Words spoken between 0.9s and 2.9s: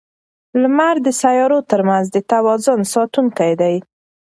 د سیارو ترمنځ د توازن